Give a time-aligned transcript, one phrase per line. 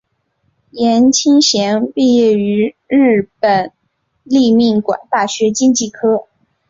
[0.71, 3.71] 颜钦贤毕业于日本
[4.23, 6.25] 立命馆大学经济科。